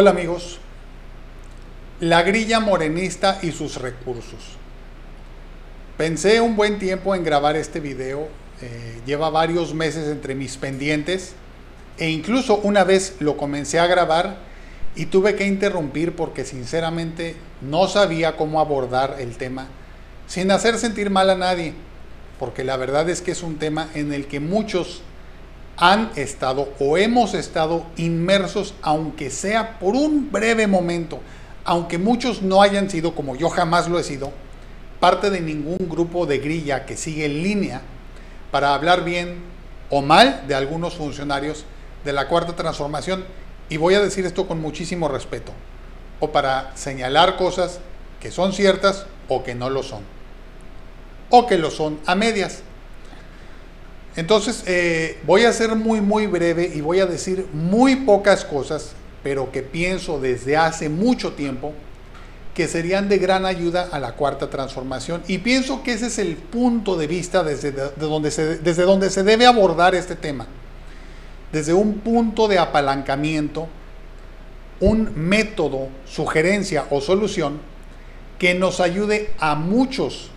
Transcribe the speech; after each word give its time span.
Hola 0.00 0.12
amigos, 0.12 0.56
la 2.00 2.22
grilla 2.22 2.58
morenista 2.58 3.38
y 3.42 3.52
sus 3.52 3.76
recursos. 3.76 4.40
Pensé 5.98 6.40
un 6.40 6.56
buen 6.56 6.78
tiempo 6.78 7.14
en 7.14 7.22
grabar 7.22 7.54
este 7.54 7.80
video, 7.80 8.26
eh, 8.62 9.02
lleva 9.04 9.28
varios 9.28 9.74
meses 9.74 10.08
entre 10.08 10.34
mis 10.34 10.56
pendientes 10.56 11.34
e 11.98 12.08
incluso 12.08 12.60
una 12.62 12.82
vez 12.82 13.16
lo 13.20 13.36
comencé 13.36 13.78
a 13.78 13.86
grabar 13.88 14.38
y 14.96 15.04
tuve 15.04 15.34
que 15.36 15.46
interrumpir 15.46 16.16
porque 16.16 16.46
sinceramente 16.46 17.36
no 17.60 17.86
sabía 17.86 18.38
cómo 18.38 18.58
abordar 18.60 19.16
el 19.18 19.36
tema 19.36 19.68
sin 20.26 20.50
hacer 20.50 20.78
sentir 20.78 21.10
mal 21.10 21.28
a 21.28 21.36
nadie, 21.36 21.74
porque 22.38 22.64
la 22.64 22.78
verdad 22.78 23.10
es 23.10 23.20
que 23.20 23.32
es 23.32 23.42
un 23.42 23.58
tema 23.58 23.90
en 23.92 24.14
el 24.14 24.28
que 24.28 24.40
muchos 24.40 25.02
han 25.76 26.10
estado 26.16 26.68
o 26.78 26.98
hemos 26.98 27.34
estado 27.34 27.86
inmersos, 27.96 28.74
aunque 28.82 29.30
sea 29.30 29.78
por 29.78 29.94
un 29.94 30.30
breve 30.30 30.66
momento, 30.66 31.20
aunque 31.64 31.98
muchos 31.98 32.42
no 32.42 32.62
hayan 32.62 32.90
sido, 32.90 33.14
como 33.14 33.36
yo 33.36 33.48
jamás 33.48 33.88
lo 33.88 33.98
he 33.98 34.04
sido, 34.04 34.32
parte 35.00 35.30
de 35.30 35.40
ningún 35.40 35.88
grupo 35.88 36.26
de 36.26 36.38
grilla 36.38 36.84
que 36.84 36.96
sigue 36.96 37.24
en 37.24 37.42
línea 37.42 37.80
para 38.50 38.74
hablar 38.74 39.04
bien 39.04 39.38
o 39.88 40.02
mal 40.02 40.44
de 40.46 40.54
algunos 40.54 40.94
funcionarios 40.94 41.64
de 42.04 42.12
la 42.12 42.28
cuarta 42.28 42.54
transformación. 42.54 43.24
Y 43.68 43.76
voy 43.76 43.94
a 43.94 44.00
decir 44.00 44.26
esto 44.26 44.46
con 44.46 44.60
muchísimo 44.60 45.08
respeto, 45.08 45.52
o 46.18 46.32
para 46.32 46.76
señalar 46.76 47.36
cosas 47.36 47.80
que 48.20 48.30
son 48.30 48.52
ciertas 48.52 49.06
o 49.28 49.44
que 49.44 49.54
no 49.54 49.70
lo 49.70 49.82
son, 49.82 50.02
o 51.30 51.46
que 51.46 51.56
lo 51.56 51.70
son 51.70 51.98
a 52.06 52.14
medias. 52.14 52.62
Entonces, 54.16 54.64
eh, 54.66 55.18
voy 55.24 55.44
a 55.44 55.52
ser 55.52 55.74
muy, 55.76 56.00
muy 56.00 56.26
breve 56.26 56.70
y 56.74 56.80
voy 56.80 57.00
a 57.00 57.06
decir 57.06 57.46
muy 57.52 57.96
pocas 57.96 58.44
cosas, 58.44 58.92
pero 59.22 59.52
que 59.52 59.62
pienso 59.62 60.20
desde 60.20 60.56
hace 60.56 60.88
mucho 60.88 61.32
tiempo 61.32 61.72
que 62.54 62.66
serían 62.66 63.08
de 63.08 63.18
gran 63.18 63.46
ayuda 63.46 63.88
a 63.92 64.00
la 64.00 64.12
cuarta 64.16 64.50
transformación. 64.50 65.22
Y 65.28 65.38
pienso 65.38 65.82
que 65.82 65.92
ese 65.92 66.08
es 66.08 66.18
el 66.18 66.36
punto 66.36 66.96
de 66.96 67.06
vista 67.06 67.44
desde, 67.44 67.72
donde, 67.72 68.30
desde 68.30 68.82
donde 68.82 69.10
se 69.10 69.22
debe 69.22 69.46
abordar 69.46 69.94
este 69.94 70.16
tema. 70.16 70.46
Desde 71.52 71.72
un 71.72 72.00
punto 72.00 72.48
de 72.48 72.58
apalancamiento, 72.58 73.68
un 74.80 75.12
método, 75.14 75.88
sugerencia 76.06 76.86
o 76.90 77.00
solución 77.00 77.60
que 78.38 78.54
nos 78.54 78.80
ayude 78.80 79.30
a 79.38 79.54
muchos, 79.54 80.30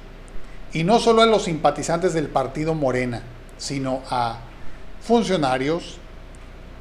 y 0.74 0.84
no 0.84 1.00
solo 1.00 1.22
a 1.22 1.26
los 1.26 1.44
simpatizantes 1.44 2.14
del 2.14 2.28
partido 2.28 2.74
Morena, 2.74 3.24
sino 3.64 4.02
a 4.10 4.40
funcionarios, 5.02 5.98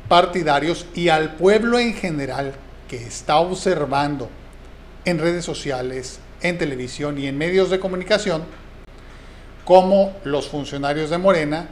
partidarios 0.09 0.85
y 0.95 1.11
al 1.11 1.37
pueblo 1.37 1.79
en 1.79 1.95
general 1.95 2.55
que 2.89 2.97
está 2.97 3.37
observando 3.37 4.29
en 5.05 5.21
redes 5.21 5.45
sociales, 5.45 6.19
en 6.41 6.59
televisión 6.59 7.19
y 7.19 7.29
en 7.29 7.39
medios 7.39 7.71
de 7.71 7.79
comunicación, 7.79 8.43
como 9.65 10.13
los 10.25 10.49
funcionarios 10.49 11.11
de 11.11 11.19
Morena, 11.19 11.69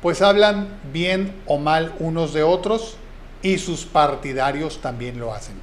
pues 0.00 0.22
hablan 0.22 0.68
bien 0.90 1.34
o 1.44 1.58
mal 1.58 1.94
unos 1.98 2.32
de 2.32 2.42
otros 2.42 2.96
y 3.42 3.58
sus 3.58 3.84
partidarios 3.84 4.80
también 4.80 5.20
lo 5.20 5.34
hacen. 5.34 5.56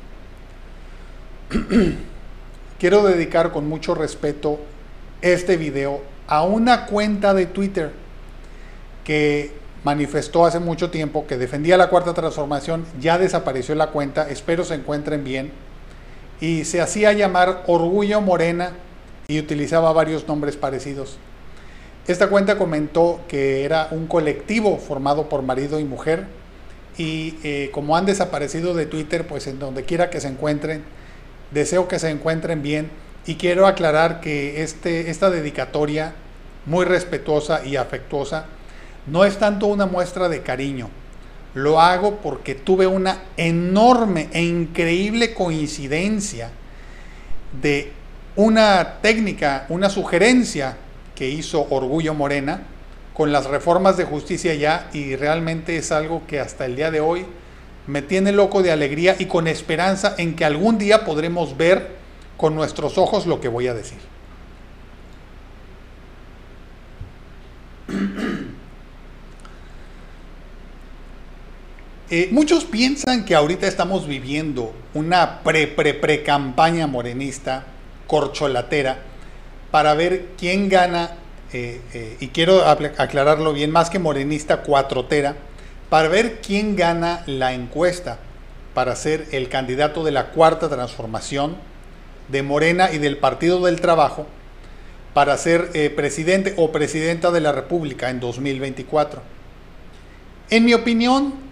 Quiero 2.79 3.03
dedicar 3.03 3.51
con 3.51 3.67
mucho 3.67 3.95
respeto 3.95 4.59
este 5.23 5.57
video 5.57 6.03
a 6.27 6.43
una 6.43 6.85
cuenta 6.85 7.33
de 7.33 7.47
Twitter 7.47 8.06
que 9.07 9.53
manifestó 9.85 10.45
hace 10.45 10.59
mucho 10.59 10.89
tiempo 10.89 11.25
que 11.27 11.37
defendía 11.37 11.77
la 11.77 11.87
cuarta 11.87 12.13
transformación, 12.13 12.85
ya 12.99 13.17
desapareció 13.17 13.73
la 13.73 13.87
cuenta, 13.87 14.29
espero 14.29 14.65
se 14.65 14.73
encuentren 14.73 15.23
bien, 15.23 15.53
y 16.41 16.65
se 16.65 16.81
hacía 16.81 17.13
llamar 17.13 17.63
Orgullo 17.67 18.19
Morena 18.19 18.73
y 19.29 19.39
utilizaba 19.39 19.93
varios 19.93 20.27
nombres 20.27 20.57
parecidos. 20.57 21.17
Esta 22.05 22.27
cuenta 22.27 22.57
comentó 22.57 23.21
que 23.29 23.63
era 23.63 23.87
un 23.91 24.07
colectivo 24.07 24.77
formado 24.77 25.29
por 25.29 25.41
marido 25.41 25.79
y 25.79 25.85
mujer 25.85 26.25
y 26.97 27.35
eh, 27.45 27.69
como 27.71 27.95
han 27.95 28.05
desaparecido 28.05 28.73
de 28.73 28.87
Twitter, 28.87 29.25
pues 29.25 29.47
en 29.47 29.57
donde 29.57 29.85
quiera 29.85 30.09
que 30.09 30.19
se 30.19 30.27
encuentren, 30.27 30.83
deseo 31.51 31.87
que 31.87 31.97
se 31.97 32.09
encuentren 32.09 32.61
bien 32.61 32.91
y 33.25 33.35
quiero 33.35 33.67
aclarar 33.67 34.19
que 34.19 34.63
este, 34.63 35.09
esta 35.09 35.29
dedicatoria 35.29 36.13
muy 36.65 36.83
respetuosa 36.83 37.65
y 37.65 37.77
afectuosa 37.77 38.47
no 39.07 39.25
es 39.25 39.37
tanto 39.37 39.67
una 39.67 39.85
muestra 39.85 40.29
de 40.29 40.41
cariño, 40.41 40.89
lo 41.53 41.81
hago 41.81 42.17
porque 42.17 42.55
tuve 42.55 42.85
una 42.85 43.23
enorme 43.35 44.29
e 44.31 44.43
increíble 44.43 45.33
coincidencia 45.33 46.51
de 47.61 47.91
una 48.35 48.99
técnica, 49.01 49.65
una 49.69 49.89
sugerencia 49.89 50.77
que 51.15 51.27
hizo 51.27 51.65
Orgullo 51.71 52.13
Morena 52.13 52.61
con 53.13 53.31
las 53.31 53.47
reformas 53.47 53.97
de 53.97 54.03
justicia 54.03 54.53
ya 54.53 54.89
y 54.93 55.15
realmente 55.15 55.77
es 55.77 55.91
algo 55.91 56.21
que 56.27 56.39
hasta 56.39 56.65
el 56.65 56.75
día 56.75 56.91
de 56.91 56.99
hoy 56.99 57.25
me 57.87 58.03
tiene 58.03 58.31
loco 58.31 58.61
de 58.61 58.71
alegría 58.71 59.15
y 59.17 59.25
con 59.25 59.47
esperanza 59.47 60.13
en 60.19 60.35
que 60.35 60.45
algún 60.45 60.77
día 60.77 61.05
podremos 61.05 61.57
ver 61.57 61.95
con 62.37 62.53
nuestros 62.53 62.99
ojos 62.99 63.25
lo 63.25 63.41
que 63.41 63.47
voy 63.47 63.67
a 63.67 63.73
decir. 63.73 63.97
Eh, 72.09 72.29
muchos 72.31 72.63
piensan 72.63 73.25
que 73.25 73.35
ahorita 73.35 73.67
estamos 73.67 74.07
viviendo 74.07 74.73
una 74.93 75.43
pre-pre-pre-campaña 75.43 76.87
morenista, 76.87 77.65
corcholatera, 78.07 78.99
para 79.71 79.93
ver 79.93 80.27
quién 80.37 80.69
gana, 80.69 81.17
eh, 81.51 81.81
eh, 81.93 82.15
y 82.21 82.29
quiero 82.29 82.63
aclararlo 82.65 83.51
bien, 83.51 83.71
más 83.71 83.89
que 83.89 83.99
morenista, 83.99 84.61
cuatrotera, 84.61 85.35
para 85.89 86.07
ver 86.07 86.39
quién 86.39 86.77
gana 86.77 87.23
la 87.25 87.53
encuesta 87.53 88.19
para 88.73 88.95
ser 88.95 89.27
el 89.33 89.49
candidato 89.49 90.05
de 90.05 90.11
la 90.11 90.27
cuarta 90.27 90.69
transformación 90.69 91.57
de 92.29 92.41
Morena 92.41 92.89
y 92.89 92.99
del 92.99 93.17
Partido 93.17 93.65
del 93.65 93.81
Trabajo 93.81 94.27
para 95.13 95.35
ser 95.37 95.71
presidente 95.95 96.53
o 96.55 96.71
presidenta 96.71 97.31
de 97.31 97.41
la 97.41 97.51
República 97.51 98.09
en 98.09 98.19
2024. 98.19 99.21
En 100.51 100.63
mi 100.63 100.73
opinión, 100.73 101.46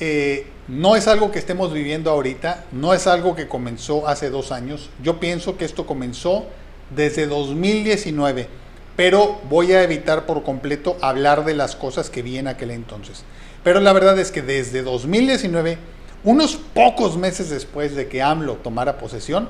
eh, 0.00 0.46
no 0.68 0.94
es 0.94 1.08
algo 1.08 1.32
que 1.32 1.38
estemos 1.38 1.72
viviendo 1.72 2.10
ahorita, 2.10 2.64
no 2.72 2.94
es 2.94 3.06
algo 3.06 3.34
que 3.34 3.48
comenzó 3.48 4.06
hace 4.06 4.30
dos 4.30 4.52
años. 4.52 4.90
Yo 5.02 5.18
pienso 5.18 5.56
que 5.56 5.64
esto 5.64 5.86
comenzó 5.86 6.46
desde 6.94 7.26
2019, 7.26 8.48
pero 8.96 9.40
voy 9.48 9.72
a 9.72 9.82
evitar 9.82 10.26
por 10.26 10.44
completo 10.44 10.96
hablar 11.00 11.44
de 11.44 11.54
las 11.54 11.74
cosas 11.74 12.10
que 12.10 12.22
vi 12.22 12.38
en 12.38 12.46
aquel 12.46 12.70
entonces. 12.70 13.24
Pero 13.64 13.80
la 13.80 13.92
verdad 13.92 14.18
es 14.18 14.30
que 14.30 14.42
desde 14.42 14.82
2019, 14.82 15.78
unos 16.22 16.56
pocos 16.56 17.16
meses 17.16 17.50
después 17.50 17.96
de 17.96 18.08
que 18.08 18.22
AMLO 18.22 18.54
tomara 18.54 18.98
posesión, 18.98 19.48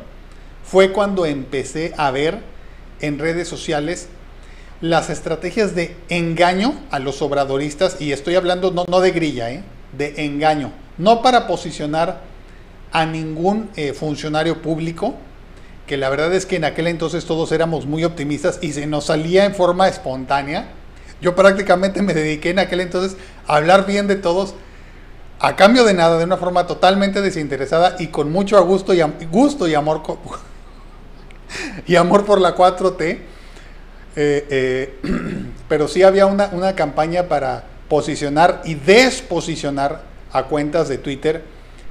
fue 0.65 0.93
cuando 0.93 1.27
empecé 1.27 1.93
a 1.97 2.11
ver 2.11 2.41
en 3.01 3.19
redes 3.19 3.49
sociales 3.49 4.09
las 4.81 5.11
estrategias 5.11 5.75
de 5.75 5.97
engaño 6.09 6.75
a 6.91 7.01
los 7.01 7.21
obradoristas, 7.23 8.01
y 8.01 8.13
estoy 8.13 8.37
hablando 8.37 8.71
no, 8.71 8.85
no 8.89 9.01
de 9.01 9.11
grilla, 9.11 9.51
¿eh? 9.51 9.65
De 9.99 10.25
engaño, 10.25 10.73
no 10.97 11.21
para 11.21 11.47
posicionar 11.47 12.21
a 12.93 13.05
ningún 13.05 13.69
eh, 13.77 13.93
funcionario 13.93 14.63
público, 14.63 15.15
que 15.87 15.97
la 15.97 16.09
verdad 16.09 16.33
es 16.33 16.47
que 16.47 16.57
en 16.57 16.65
aquel 16.65 16.87
entonces 16.87 17.25
todos 17.25 17.53
éramos 17.53 17.87
muy 17.87 18.05
optimistas 18.05 18.59
y 18.63 18.73
se 18.73 18.87
nos 18.87 19.07
salía 19.07 19.45
en 19.45 19.55
forma 19.55 19.89
espontánea. 19.89 20.69
Yo 21.21 21.35
prácticamente 21.35 22.03
me 22.03 22.15
dediqué 22.15 22.51
en 22.51 22.61
aquel 22.61 22.81
entonces 22.81 23.17
a 23.47 23.57
hablar 23.57 23.87
bien 23.87 24.07
de 24.07 24.17
todos, 24.17 24.55
a 25.41 25.57
cambio 25.57 25.85
de 25.85 25.95
nada, 25.95 26.19
de 26.19 26.25
una 26.25 26.37
forma 26.37 26.67
totalmente 26.67 27.21
desinteresada 27.21 27.97
y 27.99 28.09
con 28.09 28.31
mucho 28.31 28.63
gusto 28.65 28.95
y, 28.95 29.03
gusto 29.31 29.67
y 29.67 29.75
amor 29.75 30.03
y 31.87 31.97
amor 31.97 32.25
por 32.25 32.41
la 32.41 32.55
4T. 32.55 33.19
Eh, 34.21 34.47
eh, 34.51 34.99
pero 35.69 35.89
sí 35.89 36.03
había 36.03 36.27
una, 36.27 36.51
una 36.53 36.75
campaña 36.75 37.25
para 37.25 37.65
posicionar 37.89 38.63
y 38.65 38.75
desposicionar 38.75 40.03
a 40.33 40.45
cuentas 40.45 40.89
de 40.89 40.99
Twitter 40.99 41.43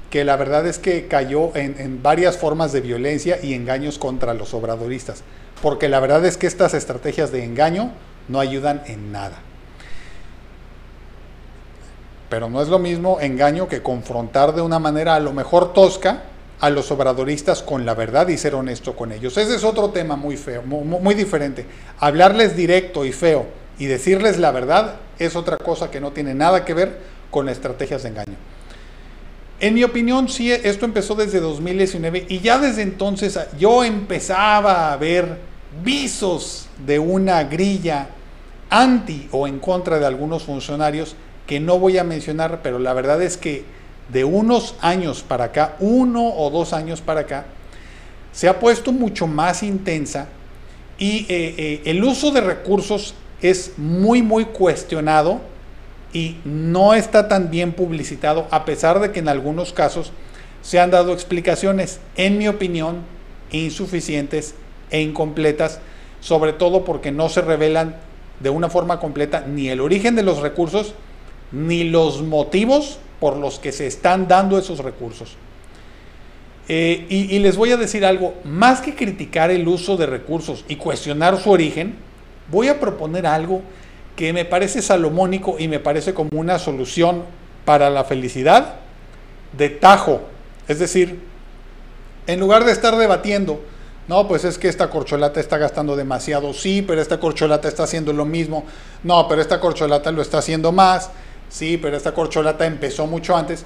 que 0.09 0.23
la 0.23 0.35
verdad 0.35 0.65
es 0.65 0.79
que 0.79 1.07
cayó 1.07 1.55
en, 1.55 2.01
varias 2.01 2.37
formas 2.37 2.71
de 2.71 2.81
violencia 2.81 3.39
y 3.43 3.53
engaños 3.53 3.99
contra 3.99 4.33
los 4.33 4.53
obradoristas, 4.53 5.23
porque 5.61 5.89
la 5.89 5.99
verdad 5.99 6.25
es 6.25 6.37
que 6.37 6.47
estas 6.47 6.73
estrategias 6.73 7.31
de 7.31 7.43
engaño 7.43 7.91
no 8.27 8.39
ayudan 8.39 8.83
en 8.87 9.11
nada. 9.11 9.39
Pero 12.29 12.49
no 12.49 12.61
es 12.61 12.67
lo 12.67 12.79
mismo 12.79 13.19
engaño 13.21 13.67
que 13.67 13.81
confrontar 13.81 14.53
de 14.53 14.61
una 14.61 14.79
manera 14.79 15.15
a 15.15 15.19
lo 15.19 15.33
mejor 15.33 15.73
tosca 15.73 16.23
a 16.59 16.69
los 16.69 16.91
obradoristas 16.91 17.61
con 17.61 17.85
la 17.85 17.93
verdad 17.93 18.27
y 18.29 18.37
ser 18.37 18.55
honesto 18.55 18.95
con 18.95 19.11
ellos. 19.11 19.37
Ese 19.37 19.55
es 19.55 19.63
otro 19.63 19.91
tema 19.91 20.15
muy 20.15 20.37
feo, 20.37 20.63
muy, 20.63 21.15
diferente. 21.15 21.65
Hablarles 21.99 22.55
directo 22.55 23.05
y 23.05 23.11
feo 23.11 23.45
y 23.77 23.85
decirles 23.85 24.39
la 24.39 24.51
verdad 24.51 24.95
es 25.19 25.35
otra 25.35 25.57
cosa 25.57 25.91
que 25.91 25.99
no 25.99 26.11
tiene 26.11 26.33
nada 26.33 26.65
que 26.65 26.73
ver 26.73 26.99
con 27.31 27.49
estrategias 27.49 28.03
de 28.03 28.09
engaño. 28.09 28.35
En 29.59 29.73
mi 29.73 29.83
opinión, 29.83 30.29
sí, 30.29 30.51
esto 30.51 30.85
empezó 30.85 31.15
desde 31.15 31.39
2019 31.39 32.27
y 32.29 32.39
ya 32.39 32.59
desde 32.59 32.83
entonces 32.83 33.39
yo 33.57 33.83
empezaba 33.83 34.93
a 34.93 34.97
ver 34.97 35.37
visos 35.83 36.67
de 36.85 36.99
una 36.99 37.43
grilla 37.43 38.09
anti 38.69 39.27
o 39.31 39.47
en 39.47 39.59
contra 39.59 39.97
de 39.97 40.05
algunos 40.05 40.43
funcionarios 40.43 41.15
que 41.47 41.59
no 41.59 41.79
voy 41.79 41.97
a 41.97 42.03
mencionar, 42.03 42.61
pero 42.61 42.77
la 42.77 42.93
verdad 42.93 43.21
es 43.21 43.37
que 43.37 43.63
de 44.09 44.23
unos 44.23 44.75
años 44.81 45.23
para 45.23 45.45
acá, 45.45 45.75
uno 45.79 46.27
o 46.27 46.49
dos 46.49 46.73
años 46.73 47.01
para 47.01 47.21
acá, 47.21 47.45
se 48.31 48.47
ha 48.47 48.59
puesto 48.59 48.91
mucho 48.91 49.25
más 49.25 49.63
intensa 49.63 50.27
y 50.99 51.25
eh, 51.29 51.55
eh, 51.57 51.81
el 51.85 52.03
uso 52.03 52.31
de 52.31 52.41
recursos 52.41 53.15
es 53.41 53.73
muy, 53.77 54.21
muy 54.21 54.45
cuestionado 54.45 55.41
y 56.13 56.37
no 56.45 56.93
está 56.93 57.27
tan 57.27 57.51
bien 57.51 57.73
publicitado, 57.73 58.47
a 58.51 58.65
pesar 58.65 58.99
de 58.99 59.11
que 59.11 59.19
en 59.19 59.29
algunos 59.29 59.73
casos 59.73 60.11
se 60.61 60.79
han 60.79 60.91
dado 60.91 61.13
explicaciones, 61.13 61.99
en 62.15 62.37
mi 62.37 62.47
opinión, 62.47 63.01
insuficientes 63.51 64.55
e 64.89 65.01
incompletas, 65.01 65.79
sobre 66.19 66.53
todo 66.53 66.83
porque 66.83 67.11
no 67.11 67.29
se 67.29 67.41
revelan 67.41 67.95
de 68.39 68.49
una 68.49 68.69
forma 68.69 68.99
completa 68.99 69.45
ni 69.47 69.69
el 69.69 69.81
origen 69.81 70.15
de 70.15 70.23
los 70.23 70.39
recursos, 70.39 70.93
ni 71.51 71.83
los 71.83 72.21
motivos 72.21 72.99
por 73.19 73.37
los 73.37 73.59
que 73.59 73.71
se 73.71 73.87
están 73.87 74.27
dando 74.27 74.57
esos 74.57 74.79
recursos. 74.79 75.35
Eh, 76.69 77.05
y, 77.09 77.35
y 77.35 77.39
les 77.39 77.55
voy 77.55 77.71
a 77.71 77.77
decir 77.77 78.03
algo, 78.05 78.33
más 78.43 78.81
que 78.81 78.93
criticar 78.93 79.51
el 79.51 79.67
uso 79.67 79.95
de 79.95 80.05
recursos 80.05 80.65
y 80.67 80.75
cuestionar 80.75 81.37
su 81.39 81.49
origen, 81.49 81.95
voy 82.51 82.67
a 82.67 82.79
proponer 82.79 83.25
algo 83.25 83.61
que 84.15 84.33
me 84.33 84.45
parece 84.45 84.81
salomónico 84.81 85.57
y 85.59 85.67
me 85.67 85.79
parece 85.79 86.13
como 86.13 86.29
una 86.33 86.57
solución 86.59 87.23
para 87.65 87.89
la 87.89 88.03
felicidad 88.03 88.75
de 89.55 89.69
tajo. 89.69 90.21
Es 90.67 90.79
decir, 90.79 91.21
en 92.25 92.39
lugar 92.39 92.65
de 92.65 92.71
estar 92.71 92.95
debatiendo, 92.97 93.61
no, 94.07 94.27
pues 94.27 94.45
es 94.45 94.57
que 94.57 94.69
esta 94.69 94.89
corcholata 94.89 95.39
está 95.39 95.57
gastando 95.57 95.95
demasiado, 95.95 96.53
sí, 96.53 96.81
pero 96.81 97.01
esta 97.01 97.19
corcholata 97.19 97.67
está 97.67 97.83
haciendo 97.83 98.13
lo 98.13 98.25
mismo, 98.25 98.65
no, 99.03 99.27
pero 99.27 99.41
esta 99.41 99.59
corcholata 99.59 100.11
lo 100.11 100.21
está 100.21 100.39
haciendo 100.39 100.71
más, 100.71 101.11
sí, 101.49 101.77
pero 101.77 101.97
esta 101.97 102.13
corcholata 102.13 102.65
empezó 102.65 103.05
mucho 103.05 103.35
antes. 103.35 103.65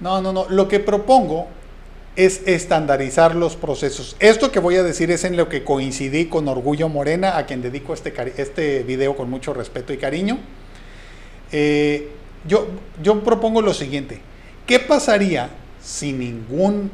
No, 0.00 0.22
no, 0.22 0.32
no, 0.32 0.46
lo 0.48 0.68
que 0.68 0.80
propongo 0.80 1.48
es 2.16 2.42
estandarizar 2.46 3.34
los 3.34 3.56
procesos. 3.56 4.16
Esto 4.18 4.50
que 4.50 4.58
voy 4.58 4.76
a 4.76 4.82
decir 4.82 5.10
es 5.10 5.24
en 5.24 5.36
lo 5.36 5.48
que 5.48 5.64
coincidí 5.64 6.26
con 6.26 6.48
Orgullo 6.48 6.88
Morena, 6.88 7.36
a 7.36 7.46
quien 7.46 7.62
dedico 7.62 7.94
este, 7.94 8.12
este 8.36 8.82
video 8.82 9.16
con 9.16 9.30
mucho 9.30 9.54
respeto 9.54 9.92
y 9.92 9.98
cariño. 9.98 10.38
Eh, 11.52 12.08
yo, 12.46 12.68
yo 13.02 13.22
propongo 13.22 13.62
lo 13.62 13.74
siguiente, 13.74 14.20
¿qué 14.66 14.78
pasaría 14.78 15.50
si 15.82 16.12
ningún 16.12 16.90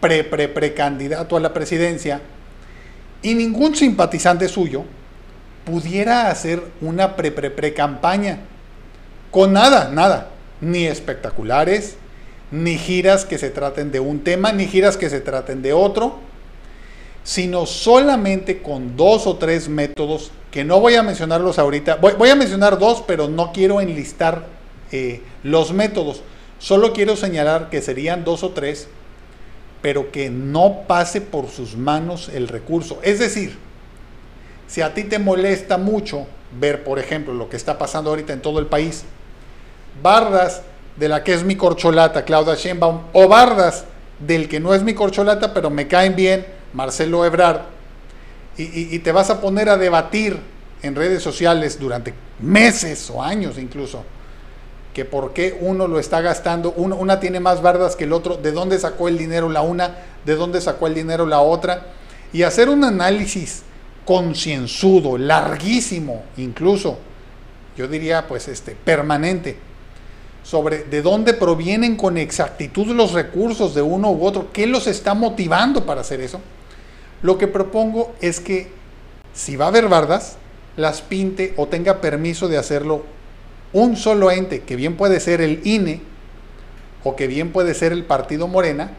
pre-pre-precandidato 0.00 1.36
a 1.36 1.40
la 1.40 1.52
presidencia 1.52 2.20
y 3.22 3.34
ningún 3.34 3.74
simpatizante 3.74 4.48
suyo 4.48 4.84
pudiera 5.64 6.30
hacer 6.30 6.62
una 6.80 7.16
pre-pre-pre-campaña? 7.16 8.40
Con 9.30 9.52
nada, 9.52 9.90
nada, 9.92 10.30
ni 10.60 10.86
espectaculares, 10.86 11.96
ni 12.50 12.76
giras 12.78 13.24
que 13.24 13.38
se 13.38 13.50
traten 13.50 13.92
de 13.92 14.00
un 14.00 14.20
tema, 14.20 14.52
ni 14.52 14.66
giras 14.66 14.96
que 14.96 15.10
se 15.10 15.20
traten 15.20 15.62
de 15.62 15.72
otro, 15.72 16.16
sino 17.24 17.66
solamente 17.66 18.62
con 18.62 18.96
dos 18.96 19.26
o 19.26 19.36
tres 19.36 19.68
métodos, 19.68 20.30
que 20.50 20.64
no 20.64 20.80
voy 20.80 20.94
a 20.94 21.02
mencionarlos 21.02 21.58
ahorita, 21.58 21.96
voy, 21.96 22.30
a 22.30 22.34
mencionar 22.34 22.78
dos, 22.78 23.04
pero 23.06 23.28
no 23.28 23.52
quiero 23.52 23.80
enlistar 23.80 24.46
eh, 24.92 25.20
los 25.42 25.72
métodos, 25.72 26.22
solo 26.58 26.92
quiero 26.94 27.16
señalar 27.16 27.68
que 27.68 27.82
serían 27.82 28.24
dos 28.24 28.42
o 28.42 28.50
tres, 28.50 28.88
pero 29.82 30.10
que 30.10 30.30
no 30.30 30.84
pase 30.86 31.20
por 31.20 31.48
sus 31.48 31.76
manos 31.76 32.30
el 32.30 32.48
recurso. 32.48 32.98
Es 33.02 33.18
decir, 33.18 33.58
si 34.66 34.80
a 34.80 34.94
ti 34.94 35.04
te 35.04 35.18
molesta 35.18 35.78
mucho 35.78 36.26
ver, 36.58 36.82
por 36.82 36.98
ejemplo, 36.98 37.34
lo 37.34 37.48
que 37.48 37.56
está 37.56 37.78
pasando 37.78 38.10
ahorita 38.10 38.32
en 38.32 38.40
todo 38.40 38.58
el 38.58 38.66
país, 38.66 39.04
bardas 40.02 40.62
de 40.98 41.08
la 41.08 41.22
que 41.22 41.34
es 41.34 41.44
mi 41.44 41.56
corcholata, 41.56 42.24
Claudia 42.24 42.54
Sheinbaum, 42.54 43.02
o 43.12 43.28
bardas 43.28 43.84
del 44.18 44.48
que 44.48 44.60
no 44.60 44.74
es 44.74 44.82
mi 44.82 44.94
corcholata, 44.94 45.54
pero 45.54 45.70
me 45.70 45.86
caen 45.86 46.16
bien, 46.16 46.46
Marcelo 46.72 47.24
Ebrard, 47.24 47.62
y, 48.56 48.98
te 48.98 49.12
vas 49.12 49.30
a 49.30 49.40
poner 49.40 49.68
a 49.68 49.76
debatir 49.76 50.36
en 50.82 50.96
redes 50.96 51.22
sociales 51.22 51.78
durante 51.78 52.12
meses 52.40 53.08
o 53.08 53.22
años 53.22 53.56
incluso, 53.56 54.02
que 54.92 55.04
por 55.04 55.32
qué 55.32 55.56
uno 55.60 55.86
lo 55.86 56.00
está 56.00 56.20
gastando, 56.20 56.72
una 56.72 57.20
tiene 57.20 57.38
más 57.38 57.62
bardas 57.62 57.94
que 57.94 58.02
el 58.02 58.12
otro, 58.12 58.36
de 58.36 58.50
dónde 58.50 58.80
sacó 58.80 59.06
el 59.06 59.16
dinero 59.16 59.48
la 59.48 59.60
una, 59.60 59.94
de 60.24 60.34
dónde 60.34 60.60
sacó 60.60 60.88
el 60.88 60.94
dinero 60.94 61.24
la 61.24 61.40
otra, 61.40 61.86
y 62.32 62.42
hacer 62.42 62.68
un 62.68 62.82
análisis 62.82 63.62
concienzudo, 64.04 65.16
larguísimo, 65.18 66.24
incluso, 66.36 66.98
yo 67.76 67.86
diría 67.86 68.26
pues 68.26 68.48
este, 68.48 68.72
permanente, 68.72 69.56
sobre 70.48 70.84
de 70.84 71.02
dónde 71.02 71.34
provienen 71.34 71.94
con 71.94 72.16
exactitud 72.16 72.86
los 72.86 73.12
recursos 73.12 73.74
de 73.74 73.82
uno 73.82 74.10
u 74.12 74.24
otro, 74.24 74.50
qué 74.50 74.66
los 74.66 74.86
está 74.86 75.12
motivando 75.12 75.84
para 75.84 76.00
hacer 76.00 76.22
eso. 76.22 76.40
Lo 77.20 77.36
que 77.36 77.48
propongo 77.48 78.14
es 78.22 78.40
que 78.40 78.70
si 79.34 79.56
va 79.56 79.66
a 79.66 79.68
haber 79.68 79.88
bardas, 79.88 80.38
las 80.78 81.02
pinte 81.02 81.52
o 81.58 81.66
tenga 81.66 82.00
permiso 82.00 82.48
de 82.48 82.56
hacerlo 82.56 83.02
un 83.74 83.98
solo 83.98 84.30
ente, 84.30 84.62
que 84.62 84.74
bien 84.74 84.96
puede 84.96 85.20
ser 85.20 85.42
el 85.42 85.60
INE 85.66 86.00
o 87.04 87.14
que 87.14 87.26
bien 87.26 87.52
puede 87.52 87.74
ser 87.74 87.92
el 87.92 88.04
Partido 88.04 88.48
Morena, 88.48 88.92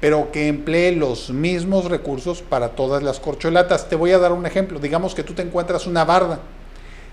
pero 0.00 0.30
que 0.30 0.46
emplee 0.46 0.94
los 0.94 1.30
mismos 1.30 1.86
recursos 1.86 2.40
para 2.40 2.68
todas 2.68 3.02
las 3.02 3.18
corcholatas. 3.18 3.88
Te 3.88 3.96
voy 3.96 4.12
a 4.12 4.18
dar 4.20 4.30
un 4.30 4.46
ejemplo. 4.46 4.78
Digamos 4.78 5.16
que 5.16 5.24
tú 5.24 5.32
te 5.32 5.42
encuentras 5.42 5.88
una 5.88 6.04
barda 6.04 6.38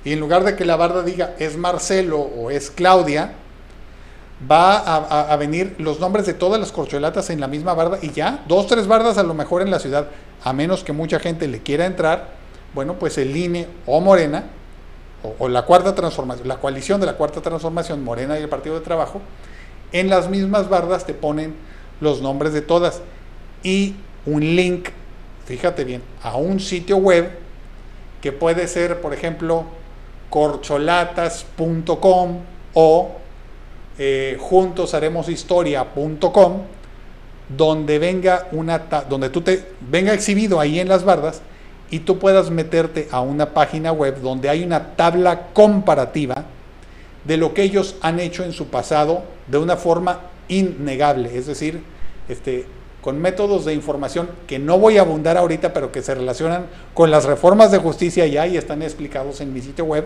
y 0.04 0.14
en 0.14 0.20
lugar 0.20 0.44
de 0.44 0.56
que 0.56 0.66
la 0.66 0.76
barda 0.76 1.04
diga 1.04 1.36
es 1.40 1.58
Marcelo 1.58 2.20
o 2.20 2.52
es 2.52 2.72
Claudia, 2.72 3.34
va 4.50 4.78
a, 4.78 5.36
venir 5.36 5.76
los 5.80 6.00
nombres 6.00 6.26
de 6.26 6.34
todas 6.34 6.60
las 6.60 6.72
corcholatas 6.72 7.30
en 7.30 7.42
la 7.42 7.48
misma 7.48 7.74
barda 7.74 8.00
y 8.02 8.12
ya, 8.12 8.44
dos, 8.48 8.68
tres 8.68 8.88
bardas 8.88 9.18
a 9.18 9.24
lo 9.24 9.34
mejor 9.34 9.62
en 9.62 9.70
la 9.70 9.80
ciudad, 9.80 10.08
a 10.44 10.54
menos 10.54 10.84
que 10.84 10.94
mucha 10.94 11.20
gente 11.20 11.48
le 11.48 11.62
quiera 11.62 11.86
entrar, 11.86 12.30
bueno, 12.74 12.94
pues 12.94 13.18
el 13.18 13.36
INE 13.36 13.68
o 13.86 14.00
Morena, 14.00 14.46
o, 15.40 15.50
la 15.50 15.64
cuarta 15.64 15.94
transformación, 15.94 16.48
la 16.48 16.58
coalición 16.58 17.02
de 17.02 17.08
la 17.08 17.18
cuarta 17.18 17.42
transformación, 17.42 18.04
Morena 18.04 18.40
y 18.40 18.44
el 18.44 18.50
Partido 18.50 18.76
de 18.76 18.82
Trabajo, 18.82 19.20
en 19.92 20.10
las 20.10 20.30
mismas 20.30 20.70
bardas 20.70 21.06
te 21.06 21.14
ponen 21.14 21.56
los 22.00 22.22
nombres 22.22 22.54
de 22.54 22.62
todas. 22.62 23.02
Y 23.64 23.96
un 24.26 24.56
link, 24.56 24.90
fíjate 25.46 25.84
bien, 25.84 26.02
a 26.24 26.38
un 26.38 26.62
sitio 26.62 26.96
web 26.96 27.30
que 28.22 28.32
puede 28.32 28.68
ser, 28.68 29.02
por 29.02 29.14
ejemplo, 29.14 29.66
corcholatas.com 30.30 32.38
o 32.74 33.12
eh, 33.98 34.38
historia.com 35.28 36.62
donde 37.50 38.00
venga 38.00 38.48
una 38.52 38.78
donde 39.10 39.30
tú 39.30 39.42
te 39.42 39.66
venga 39.82 40.14
exhibido 40.14 40.60
ahí 40.60 40.80
en 40.80 40.88
las 40.88 41.04
bardas 41.04 41.42
y 41.90 42.00
tú 42.00 42.20
puedas 42.20 42.52
meterte 42.52 43.08
a 43.12 43.22
una 43.22 43.54
página 43.54 43.92
web 43.92 44.22
donde 44.22 44.50
hay 44.50 44.64
una 44.64 44.96
tabla 44.96 45.48
comparativa 45.54 46.46
de 47.26 47.38
lo 47.38 47.54
que 47.54 47.64
ellos 47.64 47.96
han 48.02 48.20
hecho 48.20 48.44
en 48.44 48.54
su 48.54 48.68
pasado 48.68 49.24
de 49.48 49.58
una 49.58 49.78
forma 49.78 50.22
innegable, 50.48 51.36
es 51.36 51.48
decir, 51.48 51.82
este, 52.28 52.68
con 53.02 53.20
métodos 53.20 53.66
de 53.66 53.74
información 53.74 54.30
que 54.48 54.60
no 54.60 54.78
voy 54.78 54.98
a 54.98 55.02
abundar 55.02 55.38
ahorita, 55.38 55.74
pero 55.74 55.92
que 55.92 56.02
se 56.02 56.16
relacionan 56.16 56.66
con 56.94 57.12
las 57.12 57.26
reformas 57.26 57.72
de 57.72 57.78
justicia 57.78 58.28
ya 58.28 58.46
y 58.48 58.58
están 58.58 58.82
explicados 58.82 59.40
en 59.42 59.54
mi 59.54 59.62
sitio 59.62 59.86
web, 59.86 60.06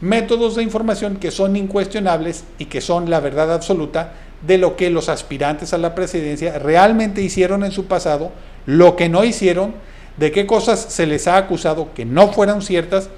métodos 0.00 0.56
de 0.56 0.62
información 0.62 1.16
que 1.16 1.30
son 1.30 1.54
incuestionables 1.56 2.44
y 2.58 2.64
que 2.66 2.80
son 2.80 3.10
la 3.10 3.20
verdad 3.20 3.52
absoluta 3.52 4.14
de 4.46 4.58
lo 4.58 4.76
que 4.76 4.90
los 4.90 5.08
aspirantes 5.08 5.72
a 5.72 5.78
la 5.78 5.94
presidencia 5.94 6.58
realmente 6.58 7.22
hicieron 7.22 7.62
en 7.62 7.72
su 7.72 7.84
pasado, 7.84 8.32
lo 8.66 8.96
que 8.96 9.08
no 9.08 9.24
hicieron, 9.24 9.74
de 10.16 10.32
qué 10.32 10.46
cosas 10.46 10.80
se 10.80 11.06
les 11.06 11.28
ha 11.28 11.36
acusado 11.36 11.94
que 11.94 12.04
no 12.04 12.32
fueron 12.32 12.62
ciertas, 12.62 13.10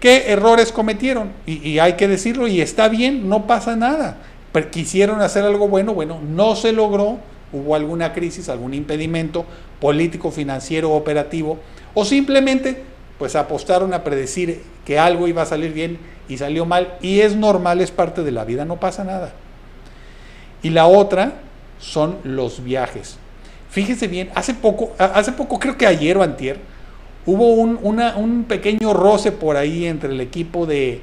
qué 0.00 0.32
errores 0.32 0.72
cometieron. 0.72 1.32
Y, 1.46 1.68
y 1.68 1.78
hay 1.78 1.94
que 1.94 2.08
decirlo, 2.08 2.48
y 2.48 2.60
está 2.60 2.88
bien, 2.88 3.28
no 3.28 3.46
pasa 3.46 3.76
nada. 3.76 4.18
Quisieron 4.70 5.20
hacer 5.20 5.44
algo 5.44 5.68
bueno, 5.68 5.94
bueno, 5.94 6.18
no 6.20 6.56
se 6.56 6.72
logró, 6.72 7.18
hubo 7.52 7.74
alguna 7.74 8.12
crisis, 8.12 8.48
algún 8.48 8.74
impedimento 8.74 9.44
político, 9.80 10.30
financiero, 10.30 10.92
operativo, 10.92 11.58
o 11.94 12.04
simplemente 12.04 12.82
pues 13.18 13.36
apostaron 13.36 13.94
a 13.94 14.02
predecir 14.02 14.62
que 14.84 14.98
algo 14.98 15.28
iba 15.28 15.42
a 15.42 15.46
salir 15.46 15.72
bien 15.72 15.98
y 16.28 16.38
salió 16.38 16.66
mal, 16.66 16.94
y 17.00 17.20
es 17.20 17.36
normal, 17.36 17.80
es 17.80 17.90
parte 17.90 18.22
de 18.22 18.32
la 18.32 18.44
vida, 18.44 18.64
no 18.64 18.80
pasa 18.80 19.04
nada. 19.04 19.32
Y 20.62 20.70
la 20.70 20.86
otra 20.86 21.34
son 21.78 22.16
los 22.24 22.64
viajes. 22.64 23.18
Fíjese 23.70 24.08
bien, 24.08 24.30
hace 24.34 24.54
poco, 24.54 24.92
hace 24.98 25.32
poco, 25.32 25.58
creo 25.58 25.76
que 25.76 25.86
ayer 25.86 26.16
o 26.16 26.22
antier, 26.22 26.58
hubo 27.26 27.52
un, 27.52 27.78
un 27.82 28.44
pequeño 28.44 28.92
roce 28.92 29.32
por 29.32 29.56
ahí 29.56 29.86
entre 29.86 30.10
el 30.10 30.20
equipo 30.20 30.66
de, 30.66 31.00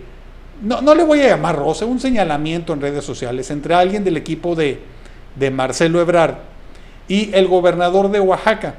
no, 0.61 0.81
no 0.81 0.95
le 0.95 1.03
voy 1.03 1.21
a 1.21 1.29
llamar 1.29 1.55
roce, 1.55 1.85
un 1.85 1.99
señalamiento 1.99 2.73
en 2.73 2.81
redes 2.81 3.05
sociales 3.05 3.49
entre 3.51 3.73
alguien 3.75 4.03
del 4.03 4.17
equipo 4.17 4.55
de, 4.55 4.79
de 5.35 5.51
Marcelo 5.51 6.01
Ebrard 6.01 6.35
y 7.07 7.33
el 7.33 7.47
gobernador 7.47 8.11
de 8.11 8.19
Oaxaca, 8.19 8.75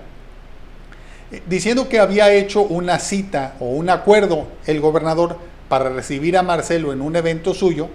diciendo 1.46 1.88
que 1.88 1.98
había 1.98 2.32
hecho 2.32 2.62
una 2.62 2.98
cita 2.98 3.54
o 3.60 3.66
un 3.66 3.90
acuerdo 3.90 4.46
el 4.66 4.80
gobernador 4.80 5.36
para 5.68 5.90
recibir 5.90 6.36
a 6.36 6.42
Marcelo 6.42 6.92
en 6.92 7.00
un 7.00 7.16
evento 7.16 7.54
suyo 7.54 7.88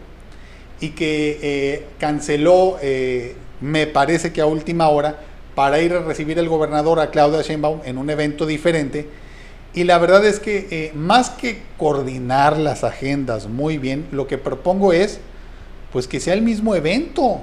y 0.79 0.89
que 0.89 1.39
eh, 1.41 1.85
canceló, 1.99 2.77
eh, 2.81 3.35
me 3.61 3.87
parece 3.87 4.33
que 4.33 4.41
a 4.41 4.45
última 4.45 4.89
hora, 4.89 5.19
para 5.55 5.79
ir 5.79 5.93
a 5.93 5.99
recibir 5.99 6.37
el 6.37 6.49
gobernador 6.49 6.99
a 6.99 7.11
Claudia 7.11 7.41
Sheinbaum 7.41 7.79
en 7.85 7.97
un 7.97 8.09
evento 8.09 8.45
diferente. 8.45 9.07
Y 9.73 9.83
la 9.83 9.97
verdad 9.97 10.25
es 10.25 10.39
que 10.39 10.67
eh, 10.69 10.91
más 10.95 11.29
que 11.29 11.61
coordinar 11.77 12.57
las 12.57 12.83
agendas 12.83 13.47
muy 13.47 13.77
bien, 13.77 14.05
lo 14.11 14.27
que 14.27 14.37
propongo 14.37 14.93
es 14.93 15.19
pues 15.91 16.07
que 16.07 16.19
sea 16.19 16.33
el 16.33 16.41
mismo 16.41 16.75
evento. 16.75 17.41